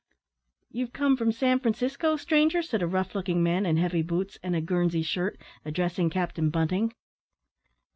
[0.71, 4.55] "You've come from San Francisco, stranger?" said a rough looking man, in heavy boots, and
[4.55, 6.95] a Guernsey shirt, addressing Captain Bunting.